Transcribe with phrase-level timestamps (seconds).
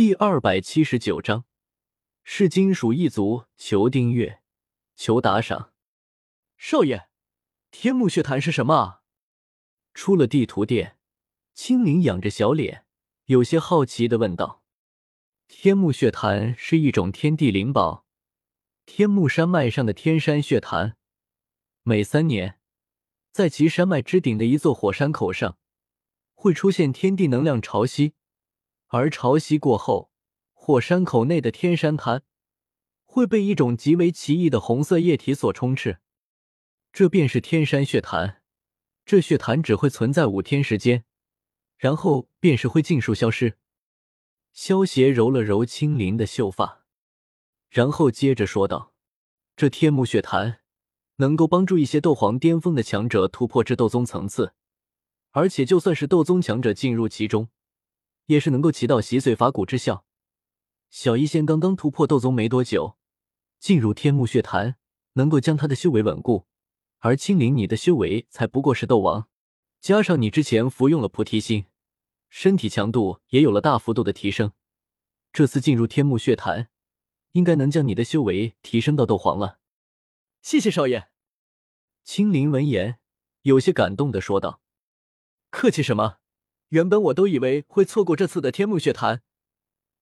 [0.00, 1.44] 第二百七十九章，
[2.24, 3.44] 是金属一族。
[3.58, 4.40] 求订阅，
[4.96, 5.74] 求打赏。
[6.56, 7.08] 少爷，
[7.70, 9.02] 天幕血潭是什么啊？
[9.92, 10.96] 出了地图店，
[11.52, 12.86] 青灵仰着小脸，
[13.26, 14.64] 有些好奇的问道
[15.46, 18.06] ：“天幕血潭是一种天地灵宝，
[18.86, 20.96] 天幕山脉上的天山血潭，
[21.82, 22.58] 每三年，
[23.32, 25.58] 在其山脉之顶的一座火山口上，
[26.32, 28.12] 会出现天地能量潮汐。”
[28.92, 30.10] 而潮汐过后，
[30.52, 32.24] 火山口内的天山潭
[33.04, 35.98] 会被一种极为奇异的红色液体所充斥，
[36.92, 38.42] 这便是天山血潭。
[39.04, 41.04] 这血潭只会存在五天时间，
[41.78, 43.58] 然后便是会尽数消失。
[44.52, 46.84] 萧邪揉了揉青灵的秀发，
[47.68, 48.92] 然后接着说道
[49.54, 50.62] ：“这天幕血潭
[51.16, 54.52] 能够帮助一些斗皇巅峰的强者突破至斗宗层次，
[55.30, 57.48] 而且就算是斗宗强者进入其中。”
[58.30, 60.04] 也是能够起到洗髓伐骨之效。
[60.88, 62.96] 小医仙刚刚突破斗宗没多久，
[63.58, 64.76] 进入天幕血潭，
[65.14, 66.46] 能够将他的修为稳固。
[67.00, 69.28] 而青灵，你的修为才不过是斗王，
[69.80, 71.66] 加上你之前服用了菩提心，
[72.28, 74.52] 身体强度也有了大幅度的提升。
[75.32, 76.68] 这次进入天幕血潭，
[77.32, 79.58] 应该能将你的修为提升到斗皇了。
[80.40, 81.08] 谢谢少爷。
[82.04, 83.00] 青灵闻言，
[83.42, 84.60] 有些感动的说道
[85.50, 86.18] ：“客气什么？”
[86.70, 89.22] 原本我都以为会错过这次的天幕血潭，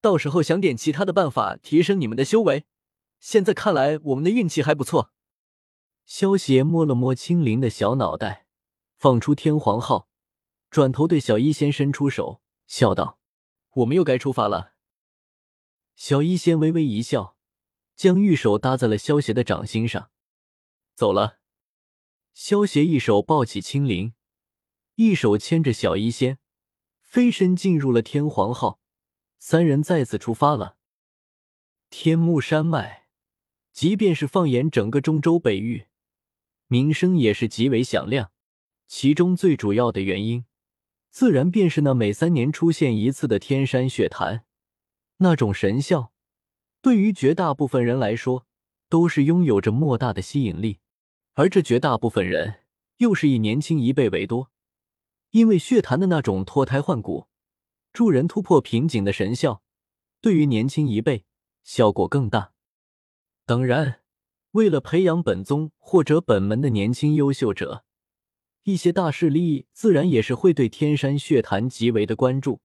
[0.00, 2.66] 到时候想点其他的办法提升你们的修为。
[3.20, 5.12] 现在看来，我们的运气还不错。
[6.04, 8.46] 萧邪摸了摸青灵的小脑袋，
[8.96, 10.08] 放出天皇号，
[10.70, 13.18] 转头对小医仙伸出手，笑道
[13.76, 14.74] ：“我们又该出发了。”
[15.96, 17.36] 小医仙微微一笑，
[17.96, 20.10] 将玉手搭在了萧邪的掌心上，
[20.94, 21.38] 走了。
[22.34, 24.12] 萧邪一手抱起青灵，
[24.96, 26.38] 一手牵着小医仙。
[27.08, 28.80] 飞身进入了天皇号，
[29.38, 30.76] 三人再次出发了。
[31.88, 33.06] 天目山脉，
[33.72, 35.86] 即便是放眼整个中州北域，
[36.66, 38.30] 名声也是极为响亮。
[38.86, 40.44] 其中最主要的原因，
[41.10, 44.44] 自然便是那每三年出现一次的天山血潭。
[45.16, 46.12] 那种神效，
[46.82, 48.46] 对于绝大部分人来说，
[48.90, 50.80] 都是拥有着莫大的吸引力。
[51.32, 52.64] 而这绝大部分人，
[52.98, 54.50] 又是以年轻一辈为多。
[55.30, 57.26] 因为血潭的那种脱胎换骨、
[57.92, 59.62] 助人突破瓶颈的神效，
[60.20, 61.24] 对于年轻一辈
[61.62, 62.52] 效果更大。
[63.44, 64.00] 当然，
[64.52, 67.84] 为了培养本宗或者本门的年轻优秀者，
[68.64, 72.60] 一些大势力自然也是会对天山血潭极为的关注。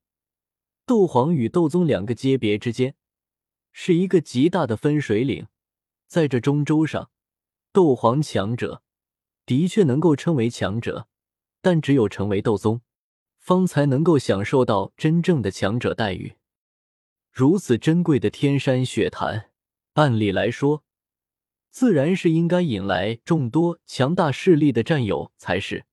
[0.85, 2.95] 斗皇与斗宗两个阶别之间，
[3.71, 5.47] 是一个极大的分水岭。
[6.07, 7.09] 在这中州上，
[7.71, 8.83] 斗皇强者
[9.45, 11.07] 的确能够称为强者。
[11.63, 12.81] 但只有成为斗宗，
[13.37, 16.35] 方才能够享受到真正的强者待遇。
[17.31, 19.49] 如此珍贵的天山血潭，
[19.93, 20.83] 按理来说，
[21.69, 25.85] 自然是应该引来众多强大势力的占有才是。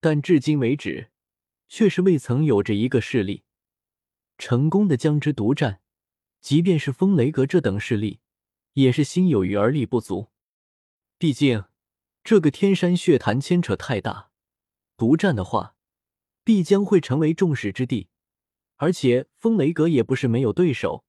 [0.00, 1.10] 但至今为止，
[1.66, 3.44] 却是未曾有着一个势力
[4.36, 5.80] 成功的将之独占。
[6.42, 8.20] 即便是风雷阁这等势力，
[8.74, 10.28] 也是心有余而力不足。
[11.16, 11.64] 毕竟，
[12.22, 14.33] 这个天山血潭牵扯太大。
[14.96, 15.76] 独占的话，
[16.44, 18.08] 必将会成为众矢之的。
[18.76, 21.04] 而且风雷阁也不是没有对手，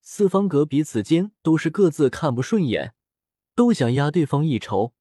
[0.00, 2.94] 四方阁彼此间都是各自看不顺眼，
[3.54, 4.92] 都想压对方一筹，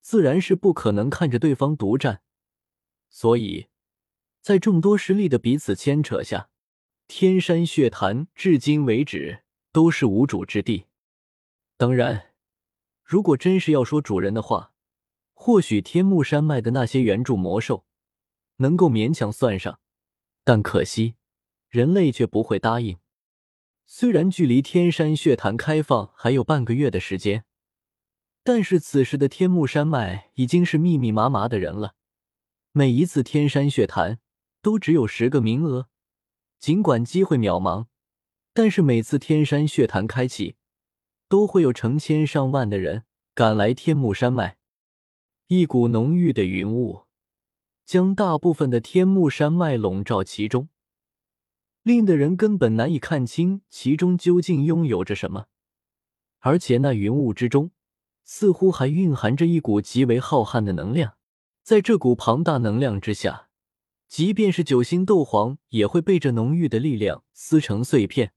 [0.00, 2.22] 自然是不可能看着对方独占。
[3.08, 3.66] 所以，
[4.40, 6.50] 在众多势力的彼此牵扯下，
[7.08, 9.42] 天山血潭至今为止
[9.72, 10.86] 都是无主之地。
[11.76, 12.34] 当然，
[13.02, 14.72] 如果真是要说主人的话。
[15.46, 17.84] 或许天幕山脉的那些原著魔兽
[18.56, 19.78] 能够勉强算上，
[20.42, 21.14] 但可惜
[21.68, 22.98] 人类却不会答应。
[23.86, 27.44] 虽然距离天山血潭开放还有半个月的时间，
[28.42, 31.94] 但是此时的天幕山脉已经是密密麻麻的人了。
[32.72, 34.18] 每一次天山血潭
[34.60, 35.86] 都只有十个名额，
[36.58, 37.86] 尽管机会渺茫，
[38.52, 40.56] 但是每次天山血潭开启，
[41.28, 44.55] 都会有成千上万的人赶来天幕山脉。
[45.48, 47.02] 一股浓郁的云雾
[47.84, 50.68] 将大部分的天幕山脉笼罩其中，
[51.84, 55.46] 令的人根本难以看清其中究竟拥有着什么。
[56.40, 57.70] 而且那云雾之中
[58.24, 61.14] 似乎还蕴含着一股极为浩瀚的能量，
[61.62, 63.48] 在这股庞大能量之下，
[64.08, 68.32] 即便是九星斗皇也会被这浓郁的力量撕成碎片。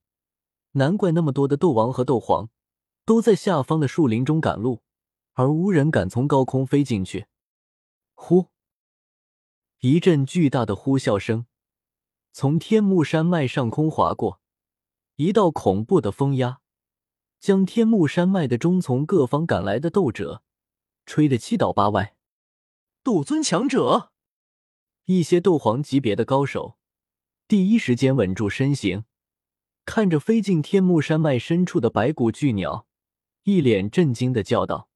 [0.74, 2.52] 难怪那么多的斗王和斗皇
[3.04, 4.84] 都在下方的树林中赶路。
[5.40, 7.28] 而无人敢从高空飞进去。
[8.14, 8.48] 呼！
[9.80, 11.46] 一阵巨大的呼啸声
[12.34, 14.42] 从天幕山脉上空划过，
[15.16, 16.60] 一道恐怖的风压
[17.40, 20.44] 将天目山脉的中从各方赶来的斗者
[21.06, 22.18] 吹得七倒八歪。
[23.02, 24.12] 斗尊强者，
[25.06, 26.78] 一些斗皇级别的高手
[27.48, 29.06] 第一时间稳住身形，
[29.86, 32.86] 看着飞进天目山脉深处的白骨巨鸟，
[33.44, 34.88] 一脸震惊的叫道：“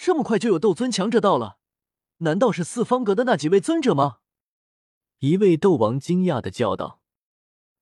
[0.00, 1.58] 这么快就有斗尊强者到了？
[2.18, 4.18] 难道是四方阁的那几位尊者吗？”
[5.18, 7.00] 一位斗王惊讶的叫道：“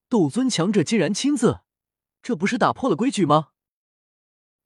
[0.08, 1.60] 斗尊强者竟然亲自，
[2.22, 3.50] 这不是打破了规矩吗？”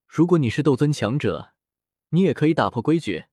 [0.07, 1.53] 如果你是斗尊强者，
[2.11, 3.27] 你也可以打破规矩。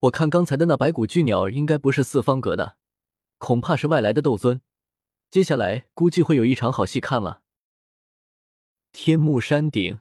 [0.00, 2.78] 我看刚才的那白骨巨鸟应该不是四方阁的，
[3.36, 4.62] 恐怕是外来的斗尊。
[5.30, 7.42] 接下来估计会有一场好戏看了。
[8.92, 10.00] 天幕山顶，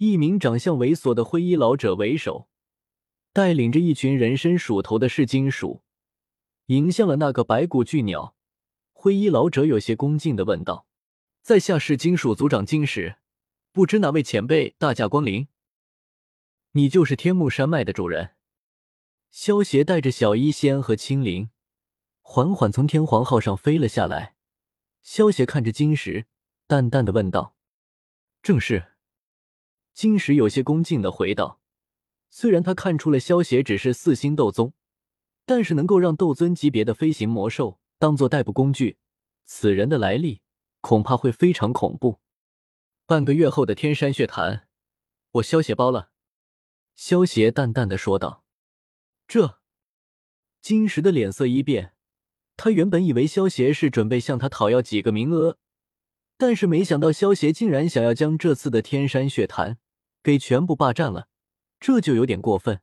[0.00, 2.48] 一名长相猥琐的灰衣老者为首，
[3.34, 5.82] 带领着一群人身鼠头的噬金鼠，
[6.68, 8.34] 迎向了那个白骨巨鸟。
[8.92, 10.86] 灰衣老者有些恭敬的问道
[11.44, 13.16] ：“在下是金属族长金石，
[13.72, 15.48] 不知哪位前辈大驾光临？
[16.72, 18.30] 你就是天目山脉的主人。”
[19.30, 21.50] 萧协带着小医仙和青灵，
[22.22, 24.34] 缓缓从天皇号上飞了下来。
[25.02, 26.24] 萧协看着金石，
[26.66, 27.54] 淡淡的问道
[28.40, 28.86] ：“正是。”
[30.00, 31.60] 金石有些恭敬的回道
[32.32, 34.72] ：“虽然他看出了萧邪只是四星斗宗，
[35.44, 38.96] 但是能够让斗尊级别的飞行魔兽当做代步工具，
[39.44, 40.40] 此人的来历
[40.80, 42.18] 恐怕会非常恐怖。
[43.04, 44.68] 半个月后的天山血潭，
[45.32, 46.12] 我萧协包了。”
[46.96, 48.42] 萧邪淡淡的说道。
[49.28, 49.58] 这，
[50.62, 51.92] 金石的脸色一变。
[52.56, 55.58] 他原本以为萧邪是准备向他讨要几个名额，
[56.38, 59.76] 但是没想到萧邪竟然想要将这次的天山血潭
[60.22, 61.28] 给全部霸占了，
[61.78, 62.80] 这就有点过分。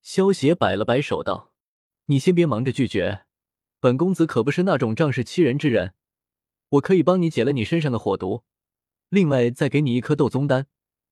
[0.00, 1.52] 萧协摆了摆手道
[2.06, 3.26] ：“你先别忙着拒绝，
[3.80, 5.94] 本公子可不是那种仗势欺人之人。
[6.70, 8.44] 我可以帮你解了你身上的火毒，
[9.08, 10.66] 另外再给你一颗斗宗丹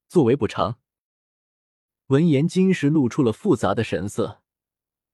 [0.08, 0.78] 作为补偿。”
[2.08, 4.42] 闻言，金石露出了复杂的神色。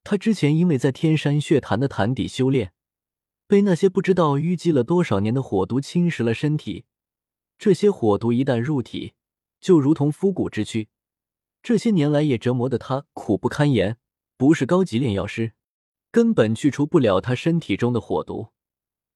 [0.04, 2.72] 他之前因为在天山血潭的潭底修炼，
[3.46, 6.84] 被那些不知道淤积了多少年的火毒侵蚀了身体。
[7.56, 9.14] 这些火毒一旦入体，
[9.62, 10.90] 就如同枯骨之躯。
[11.62, 13.96] 这些年来也折磨的他苦不堪言，
[14.36, 15.54] 不是高级炼药师，
[16.10, 18.48] 根本去除不了他身体中的火毒。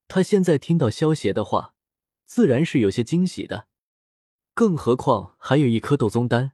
[0.08, 1.74] 他现在听到萧邪的话，
[2.24, 3.66] 自然是有些惊喜的。
[4.54, 6.52] 更何况还有一颗斗宗丹。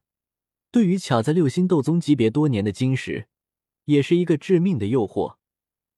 [0.71, 3.29] 对于卡在六星斗宗级别多年的金石，
[3.85, 5.37] 也是一个致命的诱惑。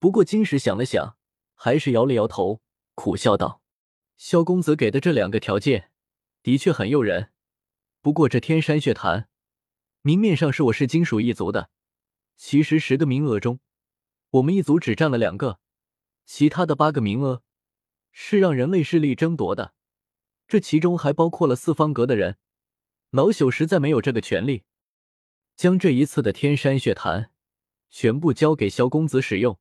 [0.00, 1.17] 不过金石想了想，
[1.55, 2.61] 还是摇了摇头，
[2.97, 3.62] 苦笑道
[4.19, 5.93] ：“萧公子给的这两个条件，
[6.43, 7.31] 的确很诱人。
[8.05, 9.31] 不过这天山血潭，
[10.03, 11.71] 明面上是我是金属一族的，
[12.37, 13.61] 其实十个名额中，
[14.29, 15.59] 我们一族只占了两个，
[16.27, 17.43] 其他的八个名额
[18.12, 19.73] 是让人类势力争夺的。
[20.47, 22.37] 这其中还包括了四方阁的人。”
[23.09, 24.65] 老朽实在没有这个权利，
[25.57, 27.31] 将这一次的天山血潭
[27.89, 29.59] 全部交给萧公子使用。